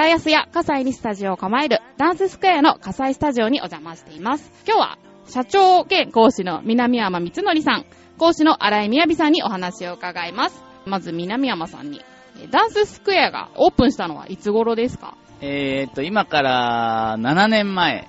[0.00, 4.50] 浦安や葛西にスタジオを構えるダンススクエアの葛西スタジオにお邪魔しています。
[4.66, 7.84] 今日は、社長兼講師の南山光則さん、
[8.16, 10.62] 講師の荒井みやびさんにお話を伺います。
[10.86, 12.00] まず南山さんに、
[12.42, 15.18] えダンススクエアがオープンしたのはいつ頃ですか？
[15.42, 18.08] えーっと、今から7年前、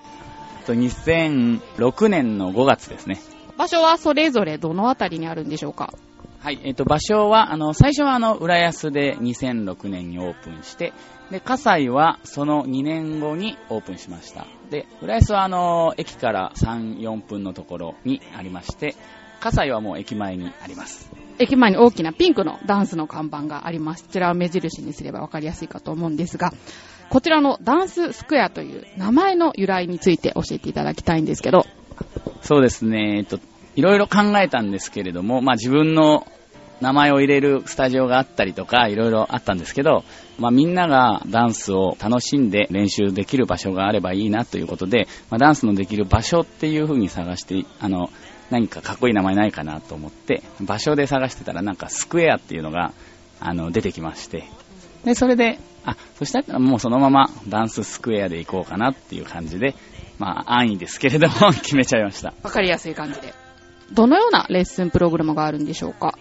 [0.66, 3.20] と2006年の5月ですね。
[3.58, 5.94] 場所はそれぞれどのあたりにあるんでしょうか？
[6.42, 10.92] はい、えっ、と、場所は、あの、最初はあの、浦安で2006年にオープンして、
[11.30, 14.48] で、葛西はその2年後にオープンしました。
[14.72, 18.96] で、浦安はあの、駅から3、4分のところにありまして、
[19.40, 21.12] 葛西はもう駅前にあります。
[21.38, 24.04] 駅前に大きなピンクのダンスの看板があります。
[24.06, 26.54] こちらを目印にすればわかりやすいかと思うんですが、
[27.10, 31.68] こちらのダンススクエアという名前の由来について教えていただきたいんですけど、
[32.42, 33.40] そうですね、えっと、
[33.76, 36.28] いろいろ考えたんですけれども、まあ自分の
[36.82, 40.04] 名前を入れるスタジオがあったりとか、いろいろあったんですけど、
[40.40, 48.10] まあみんながダンスを楽しんで練習できる場所があればいいなということで、まあダンスのできる場所っていう風に探して、あの、
[48.50, 52.92] 何かかっこいい名前ないかなと思って、場所で探してたらなんかスクエアっていうのが、
[53.40, 54.44] あの、出てきまして、
[55.06, 59.76] で、それで、あ、そしたらもうそのままダンススクエアで行こうかなっていう感じで、
[60.20, 62.34] まあ安易ですけれども 決めちゃいました。
[62.44, 63.34] わかりやすい感じで。
[63.92, 66.14] どのようなレッスンプログラムがあるんでしょうか？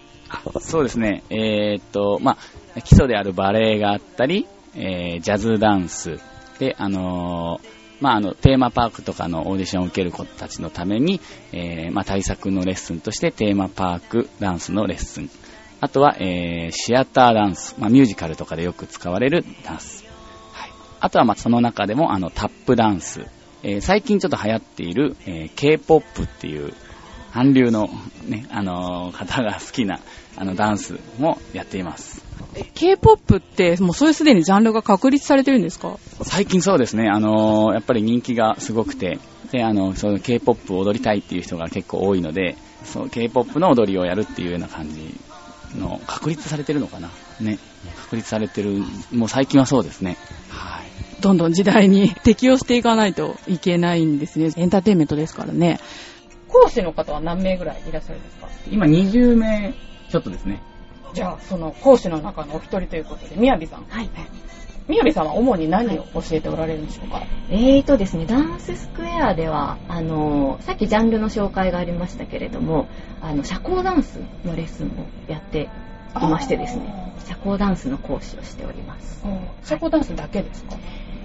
[0.59, 1.23] そうですね。
[1.29, 2.37] えーっと、ま
[2.75, 6.19] あ、基礎であるバレエがあったり、えージャズダンス、
[6.59, 15.29] で、あのーまあ、あの、テーマパークとかのオーディションを受ける子たちのために、えーまあ、対策のレッスンとしてテーマパークダンスのレッスン。
[15.81, 20.03] あとは、えーシアターダンス、まあ、ミュージカルとかでよく使われるダンス。
[20.51, 20.71] はい。
[20.99, 23.25] あとは、ま、その中でも、あの、タップダンス。
[23.63, 26.73] えー最近ちょっと流行っている、えー K-POP っていう、
[27.33, 27.89] 韓流の
[28.27, 29.99] ね、あのー方が好きな、
[30.37, 32.23] あの、ダンスもやっています。
[32.55, 35.97] え K-POP ってもうそれすでにジャンルが確立されてるんですか？
[36.23, 39.19] 最近そうですね、あのーやっぱり人気がすごくて、
[39.51, 45.13] で、あの、その K-POP を踊りたいっていう人が結構多いので、そう、K-POP の踊りをやるっていうような感じ
[45.77, 47.09] の、確立されてるのかな
[47.39, 47.57] ね。
[48.03, 50.17] 確立されてる、もう最近はそうですね。
[50.49, 50.85] はい。
[51.21, 54.49] どんどん時代に適応していかないといけないんですね。
[54.57, 55.79] エンターテインメントですからね。
[56.51, 58.47] 講師の方は何名ぐらいいらっしゃるんですか？
[58.71, 59.73] 今20名
[60.09, 60.61] ちょっとですね。
[61.13, 63.85] じゃあ、その講師の中のお一人ということで、みやびさん。
[63.89, 64.09] はい。
[64.87, 72.87] みやびさんは主に何を教えておられるんでしょうか、えーとですね、ダンススクエアでは、あの、さっきジャンルの紹介がありましたけれども、
[73.21, 75.69] あの、社交ダンスのレッスンもやって
[76.15, 79.23] いましてですね、社交ダンスの講師をしております。
[79.63, 80.75] 社交ダンスだけですか、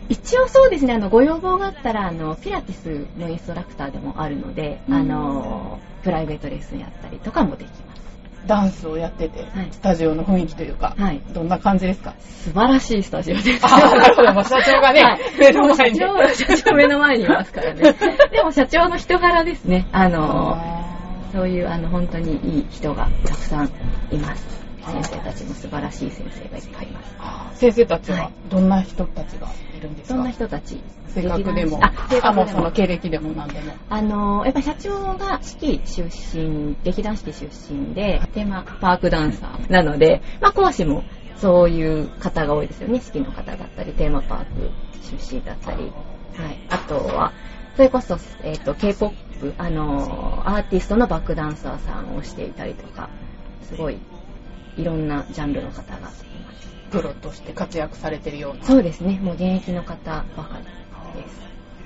[0.08, 8.06] 一応そうですね、あの、ご要望があったら、あの、ピラティスのインストラクターでもあるので、うんあの、プライベートレッスンやったりとかもできます。
[8.46, 11.20] ダンスをやってて、はいスタジオの雰囲気というか、はい。
[11.32, 12.14] どんな感じですか？
[12.20, 13.60] 素晴らしいスタジオです。
[13.64, 17.92] あーなるほどもう社長がねはい目の前に社長社長目の前にいますからね。
[18.30, 19.88] でも社長の人柄ですね。
[19.90, 20.62] あの、あ
[21.32, 23.70] そういうあの本当にいい人がたくさん
[24.12, 24.65] います。
[24.86, 27.16] 先生たちも素晴らしい先生がいっぱいいます。
[27.18, 30.80] ー先生たちははいどんな人たちがいるんですか、そんな人たち。
[31.08, 32.48] 性格でも、あ、性格でも。
[32.48, 33.72] その経歴でも何でも。
[33.88, 41.04] あの、やっぱ社長が式出身、劇団四季出身で、テーマパークダンサーなので、まあ講師も
[41.36, 43.00] そういう方が多いですよね。
[43.00, 44.70] 式の方だったり、テーマパーク
[45.02, 45.82] 出身だったり。
[45.82, 45.92] はい。
[46.68, 47.32] あとは、
[47.76, 53.10] それこそ、えっ、と、K-POP、あの、アーティストのバックダンサーさんをしていたりとか、
[53.62, 53.98] すごい、
[54.76, 56.24] いろんなジャンルの方がいます。
[56.90, 58.64] プロとして活躍されてるような。
[58.64, 59.18] そうですね。
[59.22, 60.64] もう現役の方ばかり
[61.22, 61.36] です。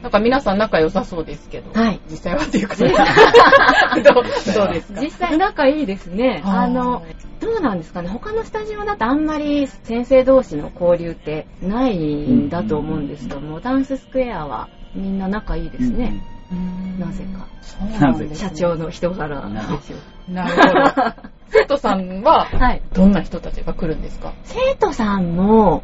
[0.02, 2.90] なんか皆さん仲良さそうですけど、はい実際はっていうことで
[4.02, 4.24] どう
[4.54, 5.00] どうですか？
[5.02, 6.42] 実際仲いいですね。
[6.44, 7.02] あの、
[7.40, 8.08] どうなんですかね？
[8.08, 16.22] 他のスタジオだとあんまり先生同士の交流ってないんだと思うんですけども、ダンススクエアはみんな仲いいですね。
[16.98, 17.46] なぜか。
[18.00, 19.96] なんです、ね、社長の人柄でしょ
[20.28, 20.32] う。
[20.32, 21.30] なるほど。
[21.48, 22.82] 生徒さんは、はい。
[22.92, 24.32] どんな人たちが来るんですか？
[24.44, 25.82] 生徒さんも、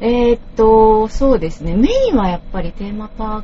[0.00, 1.76] えーっと、そうですね。
[1.76, 3.42] メインはやっぱりテーマパー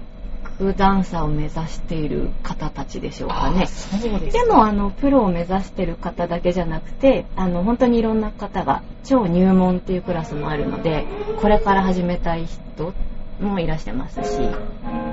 [0.59, 3.67] クダンサーを目指している方たちでしょうかね。
[3.67, 11.05] そうですでも、あの、プロを目指してる方だけじゃなくて、あの、本当にいろんな方が、超入門っていうクラスもあるので、
[11.43, 12.95] これから始めたい人
[13.41, 14.39] もいらしてますし、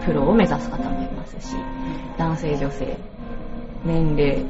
[0.05, 1.55] プロを目指す方もいますし、
[2.17, 2.97] 男性、女性、
[3.85, 4.45] 年齢、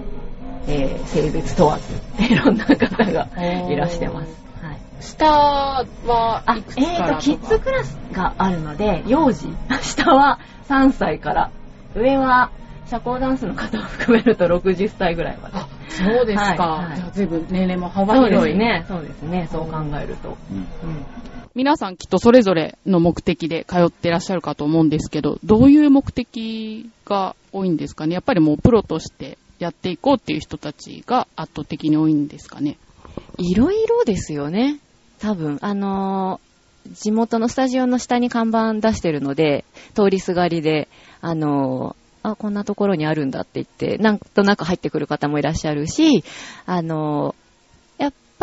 [0.68, 1.94] えー性別問わず、
[2.24, 2.75] いろんな方
[3.12, 3.28] が
[3.70, 4.44] いらしてます。
[4.62, 4.78] はい。
[5.02, 7.20] 下はあいく、つえーと、からとか？
[7.22, 9.48] キッズクラスがあるので、幼児。
[9.81, 10.40] 下は
[10.70, 11.50] 3歳から。
[11.96, 12.50] 上は、
[12.88, 15.58] 社交ダンスの方を含めると60歳ぐらいまで。
[15.58, 16.64] あ、そうですか。
[16.68, 18.54] はいはいじゃあ随分年齢も幅そうで広い。
[18.54, 18.86] すね。
[18.88, 19.48] そうですね。
[19.52, 20.38] そう考えると。
[20.52, 20.66] うんうん
[21.56, 28.16] 皆さんきっとそれぞれの目的で通ってらっしゃるかと思うんですけど、どういう目的が多いんですかね？
[28.16, 32.78] やっぱりもうプロとしてやっていこうっていう人たちが圧倒的に多いんですかね？
[33.38, 34.80] いろいろですよね。
[35.20, 35.60] 多分。
[35.62, 36.54] あのー
[36.92, 39.64] 地元のスタジオの下に看板出してるので、
[39.94, 40.90] 通りすがりで、
[41.22, 46.26] あのーあ、こんなところにあるんだって言って、なんとなく入ってくる方もいらっしゃるし、
[46.66, 47.36] あの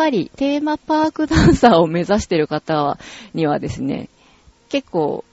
[0.01, 2.97] ぱりテーマパークダンサーを目指してる方
[3.35, 4.09] にはですね、
[4.69, 5.23] 結構、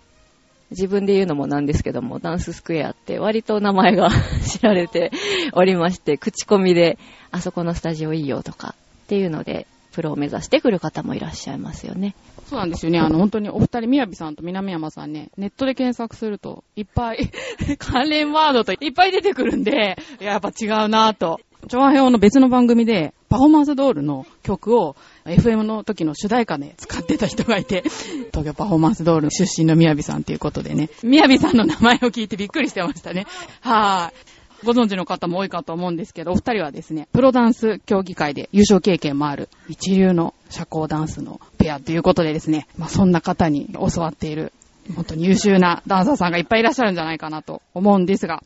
[0.71, 4.11] 自分で言うのもなんですけども、ダンススクエアって割と名前が
[4.47, 5.11] 知られて
[5.55, 6.99] おりまして、口コミで、
[7.31, 8.75] あそこのスタジオいいよとか
[9.05, 12.15] っていうので、プロを目指してくる方もいらっしゃいますよね。
[12.51, 12.99] そうなんですよね。
[12.99, 17.31] あの、本当にお二人、みやびさんと南山さんね、ネットで検索すると、いっぱい、
[17.79, 21.41] 関連ワードといっぱい出てくるんで、ややっぱ違うなぁと。
[21.69, 27.83] 調和表の別の番組で、パフォーマンスドールの曲を FM の時の主題歌で使ってた人がいて、
[28.33, 33.27] 東京パフォーマンスドール出身のみやびさんということでね、みやびさんの名前を聞いてびっくりしてましたね。
[33.61, 34.39] はい。
[34.65, 44.53] ご存知の方も多いかと思うんですけど、お二人はですね、プロダンス競技会で優勝経験もある一流の社交ダンスのペアということでですね、まあそんな方に教わっている、
[44.95, 48.43] 本当に優秀なダンサーさんがいっぱいいらっしゃるんじゃないかなと思うんですが、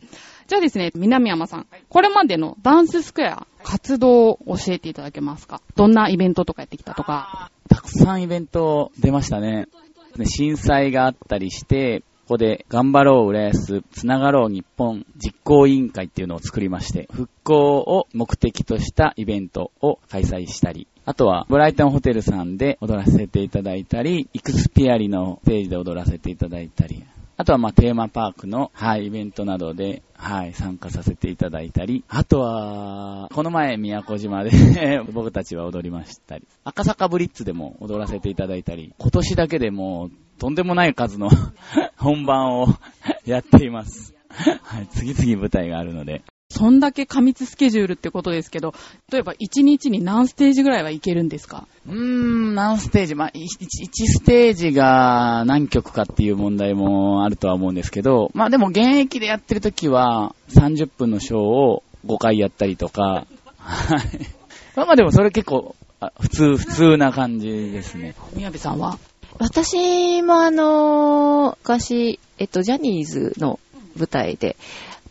[0.49, 5.61] じゃあですね、南山さん、これまでのダンススクエア活動を教えていただけますか？
[5.77, 7.51] どんなイベントとかやってきたとか。
[7.69, 9.69] たくさんイベント出ましたね。
[10.17, 27.05] で震災があったりして、ここで頑張ろう浦安、つながろう日本実行委員会っていうのを作りまして、復興を目的としたイベントを開催したり、あとはブライトンホテルさんで踊らせていただいたり、イクスピアリのステージで踊らせていただいたり、
[27.37, 34.51] あとはまあテーマパークの、はい、イベントなどで、はい、参加させていただいたり、あとは、この前宮古島で
[35.13, 41.31] 僕たちは踊りましたり、赤坂ブリッツでも踊らせていただいたり、今年だけでもうとんでもない数の
[41.99, 42.67] 本番を
[43.27, 44.15] やっています。
[44.63, 46.23] はい、次々舞台があるので、
[46.53, 48.75] そんだけ過密スケジュールってことですけど、
[49.11, 51.67] 例えば1日に何ステージぐらいはいけるんですか？
[51.89, 53.47] うーん、何ステージ、まあ、1,
[54.07, 63.27] ステージが何曲かっていう問題もあるとは思うんですけど、まあでも現役でやってる時は30分のショーを5回やったりとか、
[63.59, 64.01] はい。
[64.77, 68.15] まあまあでもそれ結構、あ普通、普通な感じですね。
[68.35, 68.99] みやびさんは？
[69.39, 73.59] 私もあのー昔、えっと、ジャニーズの
[73.97, 74.57] 舞台で、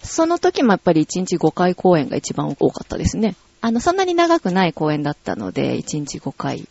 [0.03, 3.35] その時もやっぱり1日5回公演が一番多かったですね。
[3.61, 6.67] あの、そんなに長くない公演だったので、1日5回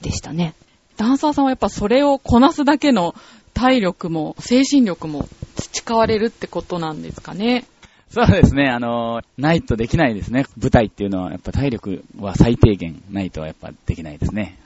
[0.00, 0.54] でしたね。
[0.96, 3.14] ダンサーさんはやっぱそれをこなすだけの
[3.54, 7.66] 体力も精神力も培われるってことなんですかね。
[8.10, 10.44] そうですね、あの、ないとできないですね。
[10.60, 14.58] 舞台っていうのはやっぱ体力は最低限ないとやっぱできないですね。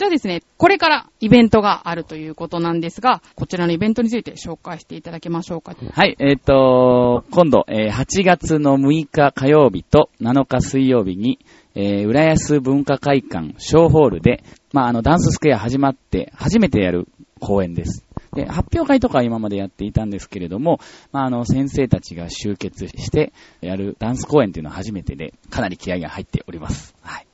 [0.00, 5.76] じゃあですね、これからイベントがあるということなんですが、こちらのイベントについて紹介していただけましょうか。
[5.92, 11.38] はい、えっ、と、今度、えー8月の6日火曜日と7日水曜日に、
[11.74, 14.42] えー浦安文化会館小ホールで、
[14.72, 17.06] まあ、あの、ダンススクエア始まって初めてやる
[17.38, 18.02] 公演です。
[18.32, 20.80] で、発表会とかは今までやっていたんですけれども、
[21.12, 26.94] まあ、あの、先生たちが集結してやるダンス公演というのは初めてで、かなり気合が入っております。
[27.02, 27.26] はい。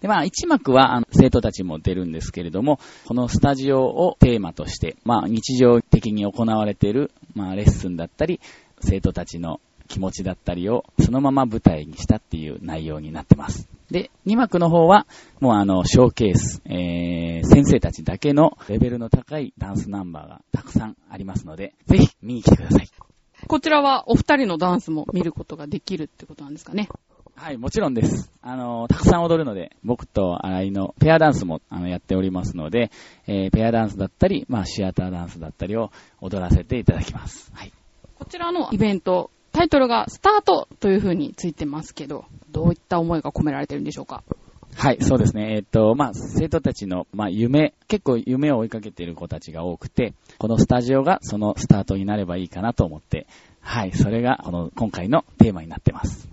[0.00, 8.40] で、まあ、一幕は、あの、生徒たちも出るんですけれども、このスタジオをテーマとして、まあ、日常的に行われている、まあ、レッスンだったり、
[8.80, 13.68] 生徒たちの気持ちだったりを、そのまま舞台にしたっていう内容になってます。
[13.90, 15.06] で、2幕の方は、
[15.40, 22.88] もうあの、ショーケース、えー、先生たちだけのレベルの高いダンスナンバーがたくさんありますので、ぜひ見に来てください。
[23.46, 26.88] こちらはお二人のダンスも見ることができるってことなんですかね。
[27.40, 28.32] はい、もちろんです。
[28.42, 32.90] あの、たくさん踊るので、僕と新井のペアダンスもあのやっておりますので、
[33.28, 37.52] えーペアダンスだったり、まあ、シアターダンスだったりを踊らせていただきます。
[37.54, 37.72] はい。
[38.18, 44.24] こちらのイベント、タイトルがスタートという風についてますけど、どういった思いが込められてるんでしょうか？
[44.74, 45.54] はい、そうですね。
[45.54, 53.28] えっ、と、まあ、生徒たちの、まあ、夢、結構夢を追いかけている子たちが多くて、このスタジオがそのスタートになればいいかなと思って、
[53.60, 56.28] はい、それがこの今回のテーマになってます。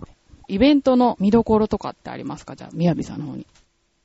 [0.48, 2.56] イベントの見どころとかってありますか？
[2.56, 3.46] じゃあ、みやびさんの方に。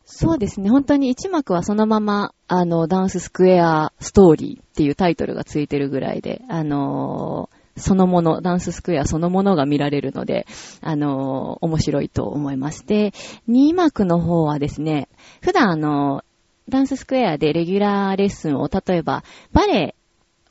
[0.05, 0.69] そうですね。
[0.69, 10.45] 本当に一幕はそのまま、あの、ダンススクエアストーリーっていうタイトルがついてるぐらいで、あのーそのもの、ダンススクエアそのものが見られるので、
[10.81, 13.13] あのー面白いと思いまして、
[13.47, 15.07] 2幕の方はですね、
[15.41, 16.25] 普段あの、
[16.67, 19.95] ダンススクエアでレギュラーレッスンを、例えば、バレエ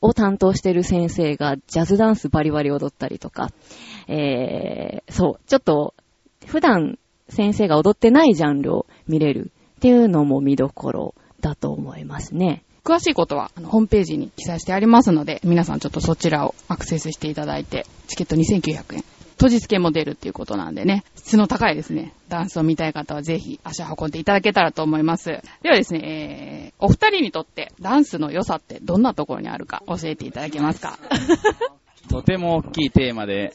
[0.00, 3.50] を担当してる先生がジャズダンスバリバリ踊ったりとか、
[4.08, 5.94] えー、そう、ちょっと、
[6.46, 12.64] 普段先生が踊ってないジャンルを見れるっていうのも見どころだと思いますね。
[12.82, 19.04] 詳しいことは、あの、ホームページに記載してありますので、皆さんちょっとそちらをアクセスしていただいて、チケット2900円。
[19.40, 25.40] 当日券も出るっていうことなんでね、質の高いですね、ダンスを見たい方はぜひ足を運んでいただけたらと思います。
[25.62, 30.98] ではですね、えー、お二人にとってダンスの良さってどんなところにあるか教えていただけますか？
[32.10, 33.54] とても大きいテーマで、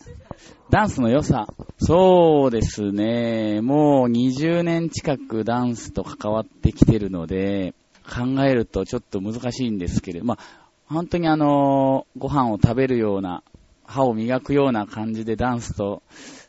[0.71, 1.45] ダンスの良さ。
[1.77, 3.61] そうですね。
[3.61, 7.75] もう20年近くダンスと関わってきてるので、
[8.09, 13.43] 考えるとちょっと難しいんですけれど、まあ、本当にあの、ご飯を食べるような、
[13.87, 16.01] 歯を磨くような感じでダンスと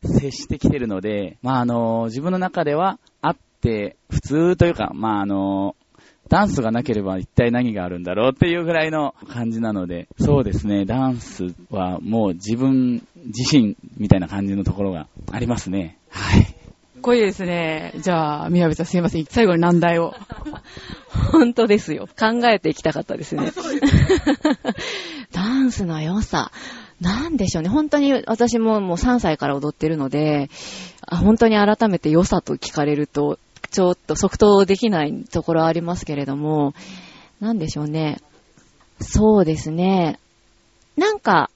[0.03, 5.77] 接してきてるので、まああの、自分の中ではあって普通というか、まああの、
[6.29, 15.99] ダンスがなければ一体何があるんだろうっていうぐらいの感じなので、そうですね、ダンスはもう自分自身みたいな感じのところがありますね。
[16.11, 16.57] はい。
[17.07, 17.93] こいいですね。
[17.99, 19.27] じゃあ、宮部さんすいません。
[19.27, 20.13] 最後に難題を。
[21.31, 22.09] 本当ですよ。
[22.19, 23.53] 考えていきたかったですね。
[25.31, 26.51] ダンスの良さ。
[27.01, 27.69] なんでしょうね。
[27.69, 30.49] 本当に私ももう3歳から踊ってるので、
[31.07, 33.39] 本当に改めて良さと聞かれると、
[33.71, 36.75] ちょっと即答できないところありますけれども、
[37.41, 38.19] なんでしょうね。
[39.01, 40.19] そうですね。
[40.97, 41.51] なんか、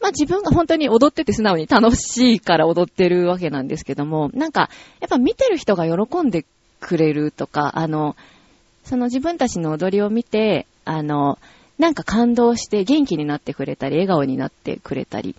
[0.00, 6.44] まあ自分が本当に踊ってて素直に楽しいから踊ってるわけなんですけども、なんか、やっぱ見てる人が喜んで
[6.80, 8.16] くれるとか、あの、
[8.84, 11.38] その自分たちの踊りを見て、あの、
[11.78, 15.36] なんか感動して元気になってくれたり、笑顔になってくれたり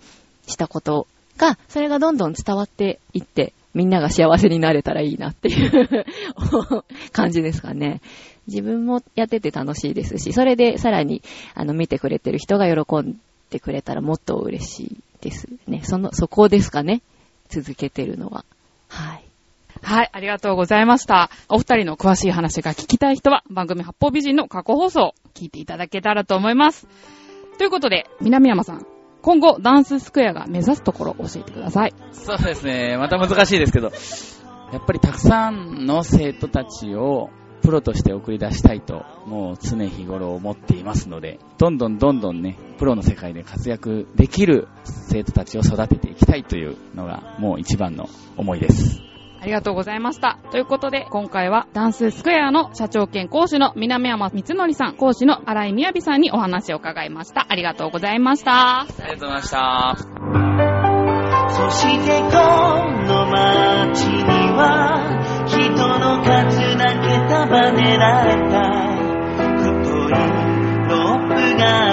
[0.47, 6.05] したことが、それがどんどん伝わっていって、みんなが幸せになれたらいいなっていう
[7.11, 8.01] 感じですかね。
[8.47, 11.21] 自分もやってて楽しいですし、それでさらに、
[11.53, 13.19] あの、見てくれてる人が喜ん
[13.51, 15.81] でくれたらもっと嬉しいですね。
[15.83, 17.01] その、そこですかね。
[17.49, 18.43] 続けてるのは。
[19.89, 20.09] はい。
[20.13, 21.31] ありがとうございました。
[21.49, 26.87] お二人の詳しい話が聞きたい人は、番組八方美人の過去放送を聞いていただけたらと思います。
[27.57, 28.85] ということで、南山さん、
[29.23, 31.93] 今後、ダンススクエアが目指すところ教えてください。
[32.11, 32.97] そうですね。
[32.99, 33.91] また難しいですけど、
[34.71, 37.31] やっぱりたくさんの生徒たちを
[37.63, 49.08] プロとして送り出したいと、もう常日頃思っていますので、どんどんどんどんね、プロの世界で活躍できる生徒たちを育てていきたいというのが、もう一番の思いです。
[49.41, 50.37] ありがとうございました。
[50.51, 57.45] ということで、今回はダンススクエアの社長兼講師の南山光則さん、講師の荒井みやびさんにお話を伺いました。
[57.49, 58.81] ありがとうございました。
[58.81, 59.95] ありがとうございました。
[61.51, 62.31] そしてこ
[63.05, 64.23] の街に
[64.55, 65.59] は人
[65.99, 68.59] の数だけ束ねられた
[69.57, 69.69] 太
[70.09, 70.21] い
[70.89, 71.88] ロープが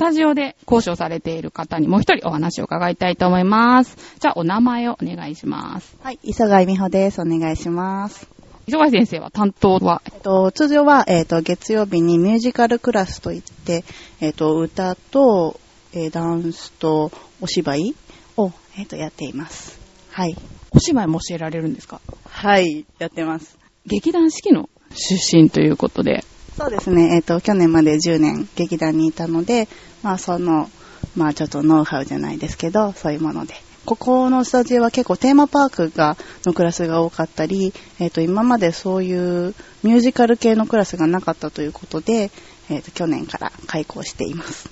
[0.00, 3.98] タジオで講師をされている方にもう一人お話を伺いたいと思います。
[4.18, 5.94] じゃあ、お名前をお願いします。
[6.02, 7.20] はい、磯貝美穂です。
[7.20, 8.26] お願いします。
[8.66, 10.00] 磯貝先生は担当は？
[10.06, 13.84] えっと、通常は、えっと、月曜日にミュージカルクラスといって、
[14.22, 15.60] えっと、歌と、
[15.92, 17.94] えー、ダンスとお芝居
[18.38, 19.78] を、えっと、やっています。
[20.12, 20.34] はい。
[20.70, 22.00] お芝居も教えられるんですか？
[22.24, 23.58] はい、やってます。
[23.84, 26.24] 劇団四季の出身ということで、
[26.56, 29.68] そうですね、えっ、ー、と、去年まで10年劇団にいたので、
[30.02, 30.70] まあその、
[31.16, 33.54] まあちょっとノウハウじゃないですけど、そういうもので。
[33.86, 42.30] ここのスタジオは結構テーマパークが、のクラスが多かったり、えっ、ー、と、今までそういうミュージカル系のクラスがなかったということで、
[42.68, 44.68] えっ、ー、と、去年から開校しています。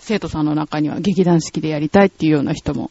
[0.00, 2.90] 生徒さんの中には劇団式でやりたいっていうような人も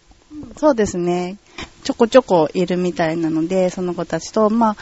[0.57, 1.38] そうですね。
[1.83, 4.77] ちょこちょこいるみたいなので、その子たちと、まあ、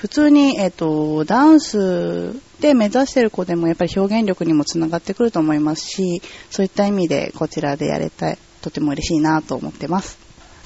[0.00, 10.18] 普通に、えっ、と、ダンスで目指してる子でもやっぱり表現力にもつながってくると思いますし、そういった意味でこちらでやれたい、とても嬉しいなと思ってます。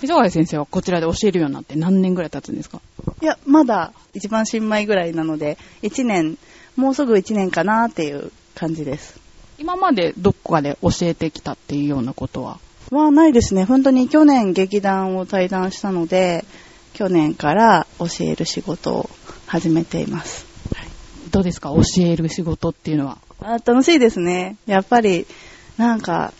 [0.02, 2.80] 磯貝先生はこちらで教えるようになって何年ぐらい経つんですか？
[3.22, 6.38] いや、まだ一番新米ぐらいなので、1年、
[6.76, 9.18] もうすぐ1年かなっていう感じです。
[9.58, 12.60] 今までどこかで教えてきたっていうようなことは？
[12.92, 13.64] はないですね。
[13.64, 16.44] 本当に去年劇団を退団したので、
[16.92, 19.10] 去年から教える仕事を
[19.54, 20.46] 始めています。
[20.74, 20.88] はい、
[21.30, 21.68] どうですか？
[21.70, 23.18] 教える仕事っていうのは。
[23.40, 24.56] あ楽しいですね。
[24.66, 25.28] やっぱり、
[25.76, 26.32] なんか、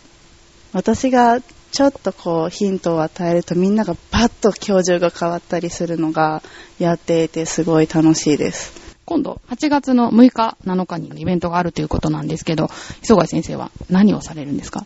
[0.73, 6.43] 私がちょっとこうヒントを与えるとみんながバッと教授が変わったりするのが
[6.77, 8.73] やっていてすごい楽しいです。
[9.05, 12.69] 今度、8月の6日、7日にイベントがあるということなんですけど、
[13.01, 14.85] 磯貝先生は何をされるんですか？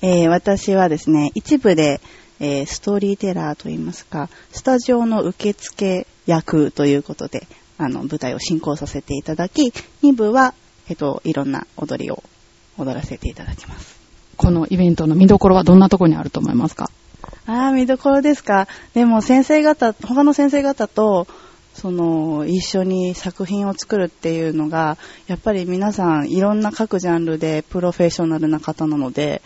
[0.00, 2.00] えー私はですね、一部で、
[2.40, 7.46] えーストーリーテラーといいますか、スタジオの受付役ということで、
[7.78, 10.52] あの、舞台を進行させていただき、二部は、
[10.88, 12.22] えっと、いろんな踊りを
[12.76, 13.98] 踊らせていただきます。
[14.36, 16.90] このイベントの見どころはどんなところにあると思いますか？
[17.46, 18.68] ああ、見どころですか。
[18.94, 21.26] でも先生方、他の先生方と、
[21.74, 29.42] その、一緒に作品を作るっていうのが、やっぱり皆さんいろんな各ジャンルでプロフェッショナルな方なので、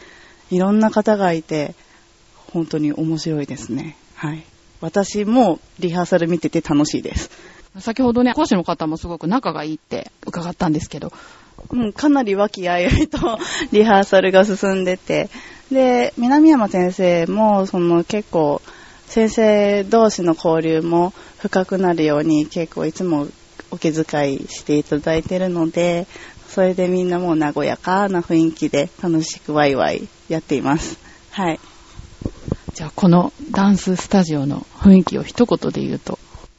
[0.50, 1.74] いろんな方がいて、
[2.52, 3.96] 本当に面白いですね。
[4.14, 4.44] はい。
[4.80, 7.30] 私もリハーサル見てて楽しいです。
[7.79, 11.12] 先ほどね、講師の方もすごく仲がいいって伺ったんですけど、
[11.71, 13.38] うん、かなり和気あいあいと
[13.73, 15.31] リハーサルが進んでて、
[15.71, 18.61] で、南山先生も、その結構、
[19.07, 23.26] 先生同士の交流も深くなるように結構いつも
[23.71, 26.07] お気遣いしていただいてるので、
[26.49, 30.99] それでみんなもう和やかな雰囲気で楽しくワイワイやっています。
[31.31, 31.61] はい。
[32.75, 36.19] じゃあこのダンススタジオの雰囲気を一言で言うと、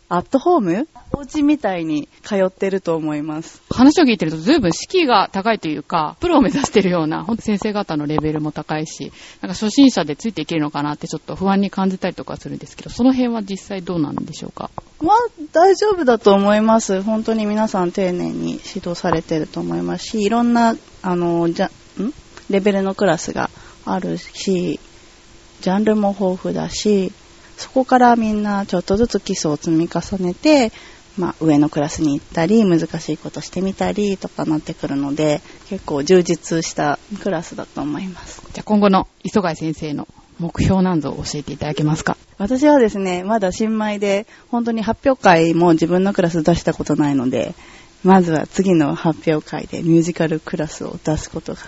[0.10, 0.88] アットホーム？
[1.15, 3.62] お家みたいに通ってると思います。
[3.70, 14.72] 話を聞いてると随分敷居が高いというか、プロを目指してるような、ほんと先生方のレベルも高いし、なんか初心者でついていけるのかなってちょっと不安に感じたりとかするんですけど、その辺は実際どうなんでしょうか？
[15.01, 15.17] まあ、
[15.51, 17.01] 大丈夫だと思います。
[17.03, 21.72] 本当に皆さん丁寧に指導されてると思いますし、いろんな、あの、じゃ、ん？
[22.50, 23.50] レベルのクラスが
[23.86, 24.79] あるし、
[25.62, 27.12] ジャンルも豊富だし、
[27.56, 30.71] そこからみんなちょっとずつ基礎を積み重ねて、
[31.17, 38.41] まあ、上のクラスに行ったり、難しいことしてみたりとかなってくるので、結構充実したクラスだと思います。
[38.54, 40.08] じゃあ今後の磯貝先生の
[40.39, 42.17] 目標なんぞを教えていただけますか？
[42.39, 47.54] 私はですね、まだ新米で、本当に発表会も自分のクラス出したことないので、
[48.04, 51.60] まずは次の発表会でミュージカルクラスを出すことが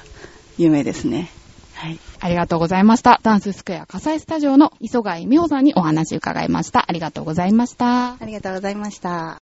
[0.57, 1.29] 夢ですね。
[1.75, 1.99] はい。
[2.19, 3.19] ありがとうございました。
[3.21, 6.85] ダンススクエア火災スタジオの磯貝美穂さんにお話伺いました。
[6.87, 8.13] ありがとうございました。
[8.13, 9.33] ありがとうございました。